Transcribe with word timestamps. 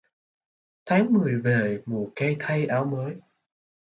Tháng 0.85 1.13
mười 1.13 1.41
về 1.41 1.81
mùa 1.85 2.07
cây 2.15 2.35
thay 2.39 2.65
áo 2.65 2.85
mới 2.85 3.15